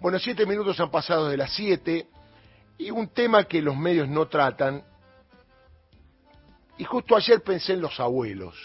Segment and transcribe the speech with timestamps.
[0.00, 2.08] Bueno, siete minutos han pasado de las siete
[2.78, 4.82] y un tema que los medios no tratan.
[6.78, 8.56] Y justo ayer pensé en los abuelos,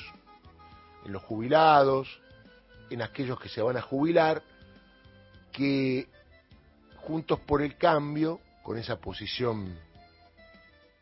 [1.05, 2.21] en los jubilados,
[2.89, 4.41] en aquellos que se van a jubilar,
[5.51, 6.07] que
[6.97, 9.77] juntos por el cambio, con esa posición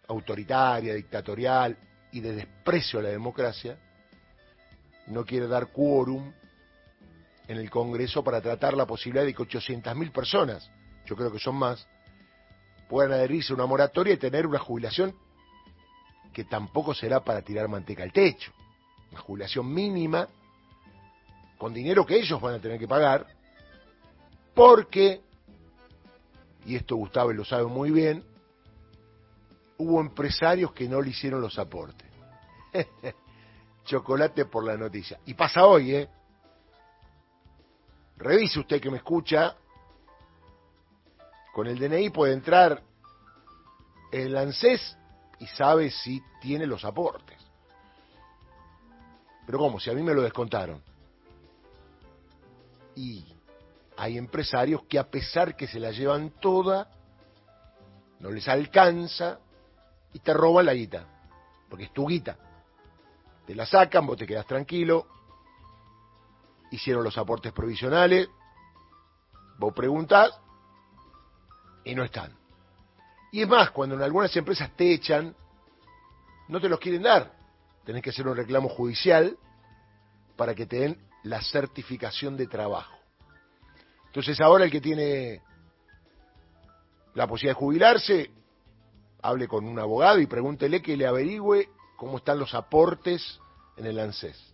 [0.08, 1.78] autoritaria, dictatorial
[2.12, 3.78] y de desprecio a la democracia,
[5.08, 6.34] no quiere dar quórum
[7.48, 10.70] en el Congreso para tratar la posibilidad de que 800.000 personas,
[11.06, 11.88] yo creo que son más,
[12.90, 15.16] puedan adherirse a una moratoria y tener una jubilación
[16.32, 18.52] que tampoco será para tirar manteca al techo.
[19.12, 20.28] Una jubilación mínima,
[21.58, 23.28] con dinero que ellos van a tener que pagar,
[24.54, 25.22] porque,
[26.66, 28.24] y esto Gustavo lo sabe muy bien,
[29.78, 32.08] hubo empresarios que no le hicieron los aportes.
[33.86, 35.20] Chocolate por la noticia.
[35.26, 36.10] Y pasa hoy, ¿eh?
[38.24, 39.54] Revise usted que me escucha.
[41.54, 42.82] Con el DNI puede entrar
[44.14, 44.98] en el ANSES
[45.40, 47.38] y sabe si tiene los aportes.
[49.46, 49.78] Pero ¿cómo?
[49.78, 50.82] Si a mí me lo descontaron.
[52.96, 53.26] Y
[53.98, 56.90] hay empresarios que a pesar que se la llevan toda,
[58.20, 59.40] no les alcanza
[60.14, 61.06] y te roban la guita.
[61.70, 62.38] Porque es tu guita.
[63.46, 65.08] Te la sacan, vos te quedas tranquilo,
[66.74, 68.28] hicieron los aportes provisionales,
[69.60, 70.32] vos preguntás
[71.86, 72.36] y no están.
[73.32, 75.36] Y es más, cuando en algunas empresas te echan,
[76.48, 77.32] no te los quieren dar.
[77.86, 79.38] Tenés que hacer un reclamo judicial
[80.36, 82.98] para que te den la certificación de trabajo.
[84.08, 85.42] Entonces ahora el que tiene
[87.14, 88.32] la posibilidad de jubilarse,
[89.22, 93.40] hable con un abogado y pregúntele que le averigüe cómo están los aportes
[93.78, 94.53] en el ANSES.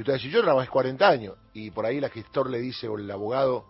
[0.00, 1.36] Y usted dice, yo trabajé 40 años.
[1.52, 3.66] Y por ahí el gestor le dice, o el abogado,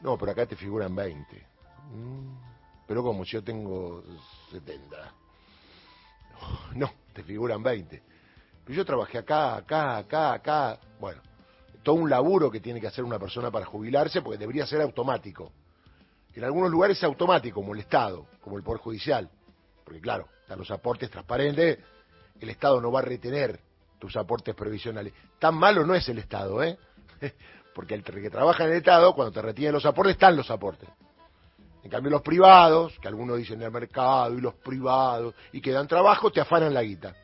[0.00, 1.46] no, pero acá te figuran 20.
[1.92, 4.02] Mm, pero como si yo tengo
[4.50, 5.12] 70.
[6.74, 8.02] No, te figuran 20.
[8.64, 10.80] Pero yo trabajé acá, acá, acá, acá.
[10.98, 11.20] Bueno,
[11.82, 15.52] todo un laburo que tiene que hacer una persona para jubilarse, porque debería ser automático.
[16.32, 19.28] En algunos lugares es automático, como el Estado, como el Poder Judicial.
[19.84, 21.78] Porque claro, están los aportes transparentes,
[22.40, 23.67] el Estado no va a retener
[23.98, 25.12] tus aportes previsionales.
[25.38, 26.78] Tan malo no es el Estado, ¿eh?
[27.74, 30.88] Porque el que trabaja en el Estado, cuando te retienen los aportes, están los aportes.
[31.84, 35.86] En cambio, los privados, que algunos dicen el mercado y los privados, y que dan
[35.86, 37.14] trabajo, te afanan la guita.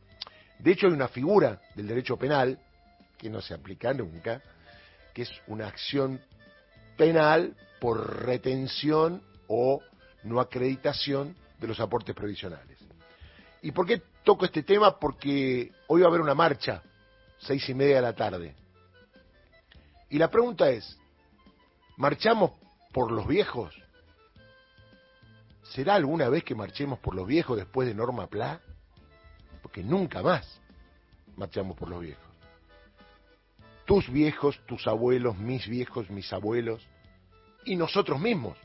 [0.59, 2.59] De hecho, hay una figura del derecho penal,
[3.19, 4.41] que no se aplica nunca,
[5.13, 6.21] que es una acción
[6.97, 9.81] penal por retención o
[10.23, 12.79] no acreditación de los aportes previsionales.
[13.63, 14.99] ¿Y por qué toco este tema?
[14.99, 16.83] Porque hoy va a haber una marcha,
[17.39, 18.55] seis y media de la tarde.
[20.09, 20.99] Y la pregunta es,
[21.97, 22.53] ¿marchamos
[22.93, 23.75] por los viejos?
[25.63, 28.61] ¿Será alguna vez que marchemos por los viejos después de Norma Pla?
[29.63, 30.61] Porque nunca más
[31.37, 32.25] marchamos por los viejos.
[33.85, 36.87] Tus viejos, tus abuelos, mis viejos, mis abuelos
[37.65, 38.57] y nosotros mismos.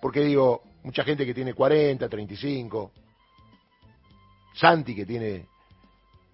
[0.00, 2.92] Porque digo, mucha gente que tiene 40, 35,
[4.58, 5.46] Santi, que tiene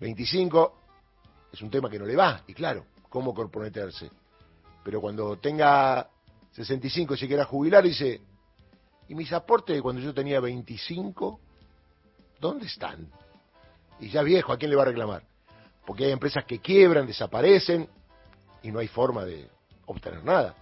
[0.01, 0.75] 25,
[1.53, 4.11] es un tema que no le va, y claro, ¿cómo comprometerse?
[4.83, 6.09] Pero cuando tenga
[6.53, 8.23] 65 y se quiera jubilar, dice,
[9.09, 11.39] ¿y mis aportes de cuando yo tenía 25?
[12.41, 13.11] ¿Dónde están?
[14.01, 15.23] Y ya viejo, ¿a quién le va a reclamar?
[15.87, 17.87] Porque hay empresas que quiebran, desaparecen,
[18.63, 19.51] y no hay forma de
[19.85, 20.55] obtener nada.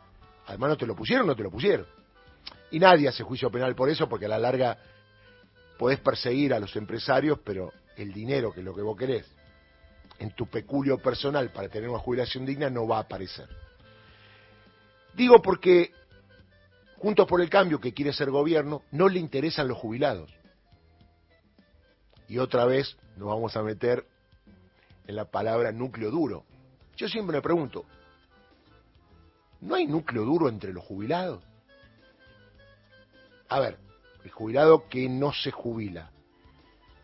[0.48, 1.86] Además, no te lo pusieron, no te lo pusieron.
[2.72, 4.76] Y nadie hace juicio penal por eso, porque a la larga
[5.82, 9.26] podés perseguir a los empresarios, pero el dinero, que es lo que vos querés,
[10.20, 13.48] en tu peculio personal para tener una jubilación digna, no va a aparecer.
[15.16, 15.90] Digo porque,
[16.98, 20.32] Juntos por el Cambio, que quiere ser gobierno, no le interesan los jubilados.
[22.28, 24.06] Y otra vez nos vamos a meter
[25.08, 26.44] en la palabra núcleo duro.
[26.94, 27.86] Yo siempre me pregunto,
[29.60, 31.42] ¿no hay núcleo duro entre los jubilados?
[33.48, 33.78] A ver,
[34.24, 36.10] el jubilado que no se jubila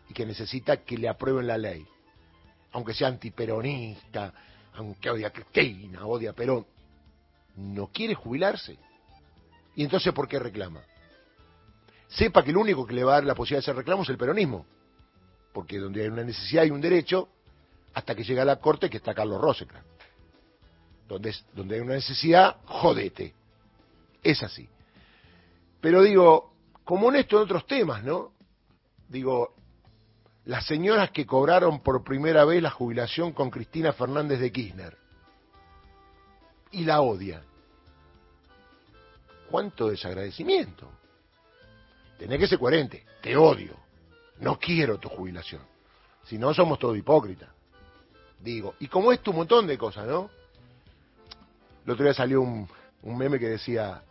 [0.09, 1.85] y que necesita que le aprueben la ley,
[2.71, 4.33] aunque sea antiperonista,
[4.73, 6.65] aunque odia a Cristina, odia a Perón,
[7.55, 8.77] no quiere jubilarse.
[9.75, 10.81] ¿Y entonces por qué reclama?
[12.07, 14.09] Sepa que el único que le va a dar la posibilidad de hacer reclamo es
[14.09, 14.65] el peronismo,
[15.53, 17.29] porque donde hay una necesidad hay un derecho,
[17.93, 19.87] hasta que llega a la corte que está Carlos Rosenkrantz.
[21.07, 23.33] Donde, donde hay una necesidad, jodete.
[24.23, 24.69] Es así.
[25.81, 26.53] Pero digo,
[26.89, 28.31] como en esto en otros temas, ¿no?
[29.07, 29.53] Digo,
[30.45, 34.97] las señoras que cobraron por primera vez la jubilación con Cristina Fernández de Kirchner
[36.71, 37.43] y la odia.
[39.51, 40.89] cuánto desagradecimiento.
[42.17, 43.05] Tenés que ser coherente.
[43.21, 43.75] Te odio.
[44.39, 45.61] No quiero tu jubilación.
[46.23, 47.49] Si no, somos todos hipócritas.
[48.39, 50.31] Digo, y como esto un montón de cosas, ¿no?
[51.85, 52.67] El otro día salió un,
[53.03, 54.03] un meme que decía,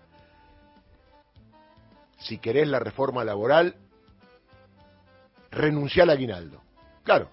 [2.18, 3.76] si querés la reforma laboral,
[5.50, 6.62] renuncia al aguinaldo.
[7.04, 7.30] Claro,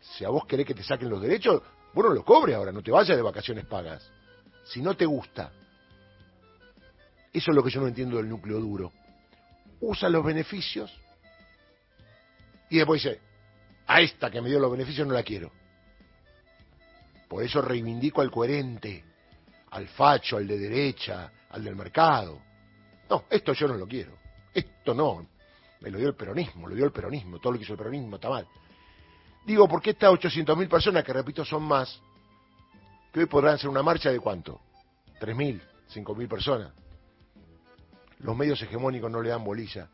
[0.00, 2.90] si a vos querés que te saquen los derechos, bueno, lo cobre ahora, no te
[2.90, 4.10] vayas de vacaciones pagas.
[4.64, 5.52] Si no te gusta,
[7.32, 8.92] eso es lo que yo no entiendo del núcleo duro.
[9.80, 10.92] Usa los beneficios
[12.70, 13.20] y después dice,
[13.86, 15.52] a esta que me dio los beneficios no la quiero.
[17.28, 19.04] Por eso reivindico al coherente,
[19.70, 22.40] al facho, al de derecha, al del mercado.
[23.08, 24.23] No, esto yo no lo quiero.
[24.84, 25.26] Esto no.
[25.80, 27.38] Me lo dio el peronismo, lo dio el peronismo.
[27.38, 28.46] Todo lo que hizo el peronismo está mal.
[29.46, 32.02] Digo, porque estas 800.000 personas, que repito son más,
[33.10, 34.60] que hoy podrán hacer una marcha de cuánto?
[35.22, 35.58] 3.000,
[35.90, 36.72] 5.000 personas.
[38.18, 39.88] Los medios hegemónicos no le dan bolilla.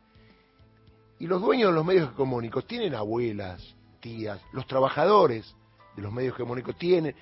[1.21, 5.55] Y los dueños de los medios hegemónicos tienen abuelas, tías, los trabajadores
[5.95, 7.15] de los medios hegemónicos tienen,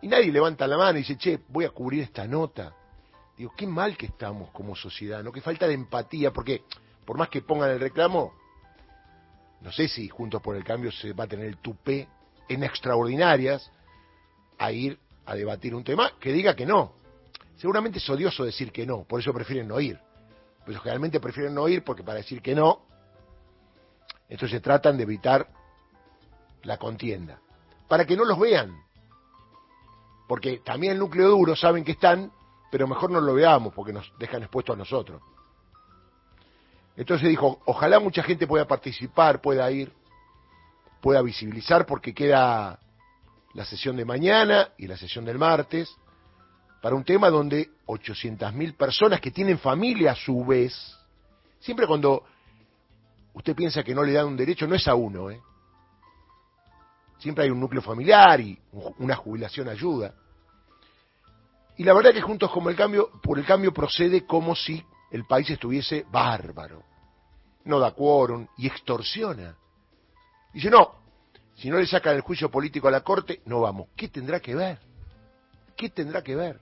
[0.00, 2.74] y nadie levanta la mano y dice, che, voy a cubrir esta nota.
[3.36, 5.32] Digo, qué mal que estamos como sociedad, ¿no?
[5.32, 6.64] Que falta de empatía, porque
[7.04, 8.32] por más que pongan el reclamo,
[9.60, 12.08] no sé si Juntos por el Cambio se va a tener el tupé
[12.48, 13.70] en extraordinarias
[14.58, 16.94] a ir a debatir un tema que diga que no.
[17.56, 19.98] Seguramente es odioso decir que no, por eso prefieren no ir.
[20.64, 22.82] Pero generalmente prefieren no ir porque para decir que no,
[24.28, 25.48] entonces tratan de evitar
[26.62, 27.40] la contienda.
[27.88, 28.80] Para que no los vean.
[30.28, 32.32] Porque también el núcleo duro saben que están,
[32.70, 35.20] pero mejor no lo veamos porque nos dejan expuestos a nosotros.
[37.00, 39.90] Entonces dijo, ojalá mucha gente pueda participar, pueda ir,
[41.00, 42.78] pueda visibilizar, porque queda
[43.54, 45.96] la sesión de mañana y la sesión del martes,
[46.82, 50.74] para un tema donde 800.000 personas que tienen familia a su vez,
[51.58, 52.22] siempre cuando
[53.32, 55.40] usted piensa que no le dan un derecho, no es a uno, ¿eh?
[57.16, 58.58] siempre hay un núcleo familiar y
[58.98, 60.12] una jubilación ayuda.
[61.78, 65.24] Y la verdad que juntos como el cambio, por el cambio procede como si el
[65.24, 66.89] país estuviese bárbaro,
[67.70, 69.56] no da quórum y extorsiona.
[70.52, 70.96] Dice, no,
[71.54, 73.88] si no le sacan el juicio político a la Corte, no vamos.
[73.96, 74.78] ¿Qué tendrá que ver?
[75.76, 76.60] ¿Qué tendrá que ver?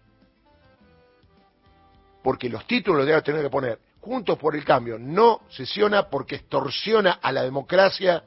[2.22, 7.18] Porque los títulos deben tener que poner, Juntos por el Cambio no sesiona porque extorsiona
[7.20, 8.22] a la democracia,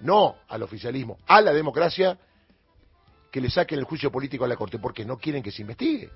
[0.00, 2.18] no al oficialismo, a la democracia,
[3.30, 6.10] que le saquen el juicio político a la Corte, porque no quieren que se investigue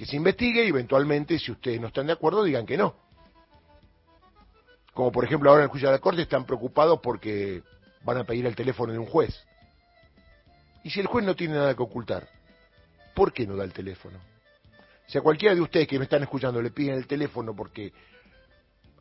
[0.00, 2.94] que se investigue y eventualmente, si ustedes no están de acuerdo, digan que no.
[4.94, 7.62] Como por ejemplo ahora en el juicio de la Corte están preocupados porque
[8.02, 9.46] van a pedir el teléfono de un juez.
[10.82, 12.28] Y si el juez no tiene nada que ocultar,
[13.14, 14.18] ¿por qué no da el teléfono?
[15.06, 17.92] Si a cualquiera de ustedes que me están escuchando le piden el teléfono porque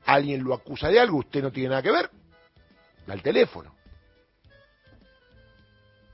[0.06, 2.10] alguien lo acusa de algo, usted no tiene nada que ver,
[3.06, 3.74] da el teléfono.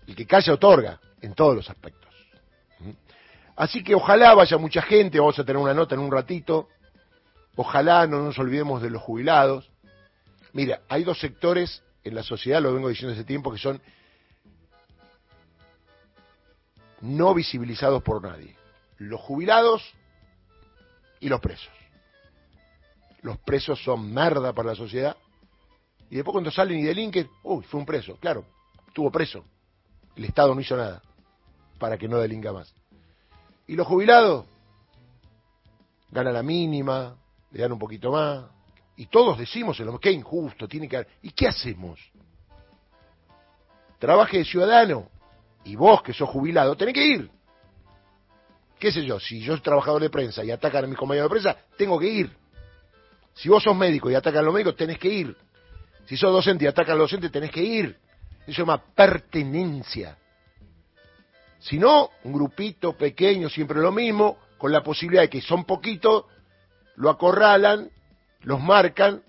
[0.07, 2.13] El que calla otorga en todos los aspectos.
[3.55, 6.67] Así que ojalá vaya mucha gente, vamos a tener una nota en un ratito,
[7.55, 9.69] ojalá no nos olvidemos de los jubilados.
[10.53, 13.81] Mira, hay dos sectores en la sociedad, lo vengo diciendo hace tiempo, que son
[17.01, 18.55] no visibilizados por nadie.
[18.97, 19.83] Los jubilados
[21.19, 21.71] y los presos.
[23.21, 25.15] Los presos son merda para la sociedad.
[26.09, 28.17] Y después cuando salen y delinquen, uy, fue un preso.
[28.17, 28.45] Claro,
[28.87, 29.43] estuvo preso.
[30.15, 31.01] El Estado no hizo nada
[31.79, 32.73] para que no delinga más.
[33.67, 34.45] ¿Y los jubilados?
[36.11, 37.17] Gana la mínima,
[37.55, 38.43] le dan un poquito más.
[38.97, 41.99] Y todos decimos, que injusto, tiene que ¿Y qué hacemos?
[43.97, 45.09] Trabaje de ciudadano.
[45.63, 47.31] Y vos, que sos jubilado, tenés que ir.
[48.77, 49.21] ¿Qué sé yo?
[49.21, 52.07] Si yo soy trabajador de prensa y atacan a mis compañeros de prensa, tengo que
[52.07, 52.37] ir.
[53.33, 55.37] Si vos sos médico y atacan a los médicos, tenés que ir.
[56.07, 57.97] Si sos docente y atacan a los docentes, tenés que ir.
[58.41, 60.17] Eso se llama pertenencia.
[61.59, 66.25] Si no, un grupito pequeño, siempre lo mismo, con la posibilidad de que son poquitos,
[66.95, 67.89] lo acorralan,
[68.41, 69.23] los marcan.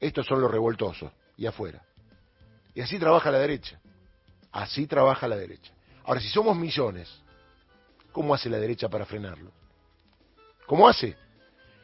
[0.00, 1.82] Estos son los revoltosos, y afuera.
[2.74, 3.80] Y así trabaja la derecha.
[4.52, 5.72] Así trabaja la derecha.
[6.04, 7.10] Ahora, si somos millones,
[8.12, 9.50] ¿cómo hace la derecha para frenarlo?
[10.66, 11.16] ¿Cómo hace?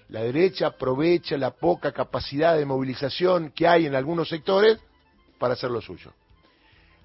[0.09, 4.79] La derecha aprovecha la poca capacidad de movilización que hay en algunos sectores
[5.39, 6.13] para hacer lo suyo.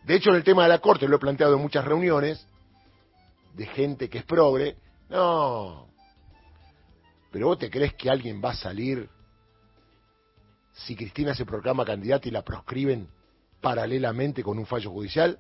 [0.04, 2.46] De hecho, en el tema de la Corte, lo he planteado en muchas reuniones,
[3.54, 4.76] de gente que es progre,
[5.10, 5.88] no.
[7.36, 9.10] Pero vos te crees que alguien va a salir
[10.72, 13.10] si Cristina se proclama candidata y la proscriben
[13.60, 15.38] paralelamente con un fallo judicial?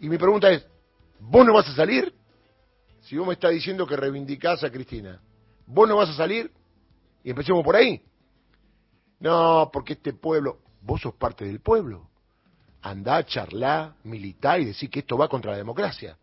[0.00, 0.66] Y mi pregunta es,
[1.20, 2.14] ¿vos no vas a salir?
[3.02, 5.20] Si vos me estás diciendo que reivindicás a Cristina,
[5.66, 6.50] ¿vos no vas a salir?
[7.22, 8.02] Y empecemos por ahí.
[9.20, 12.08] No, porque este pueblo, vos sos parte del pueblo.
[12.80, 16.16] Andá, charlá, militar y decir que esto va contra la democracia,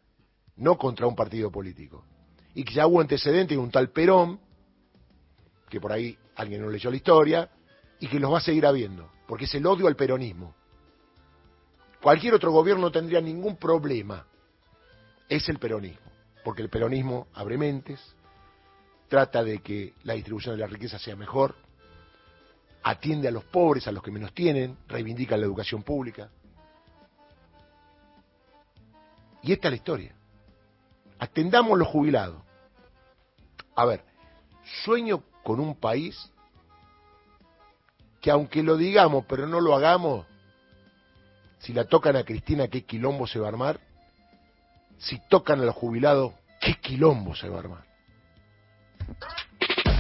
[0.55, 2.05] no contra un partido político.
[2.53, 4.39] Y que ya hubo antecedentes de un tal Perón,
[5.70, 7.50] que por ahí alguien no leyó la historia,
[8.00, 10.55] y que los va a seguir habiendo, porque es el odio al peronismo.
[12.01, 14.25] Cualquier otro gobierno no tendría ningún problema.
[15.29, 16.12] Es el peronismo
[16.43, 18.00] porque el peronismo abre mentes,
[19.08, 21.55] trata de que la distribución de la riqueza sea mejor,
[22.84, 26.29] atiende a los pobres, a los que menos tienen, reivindica la educación pública.
[29.43, 30.15] Y esta es la historia.
[31.22, 32.44] Atendamos los jubilados.
[33.75, 34.04] A ver,
[34.84, 36.30] sueño con un país
[38.20, 40.25] que aunque lo digamos pero no lo hagamos,
[41.60, 43.80] si la tocan a Cristina, ¿qué quilombo se va a armar?
[45.01, 47.86] si tocan a los jubilados, qué quilombo se va a armar.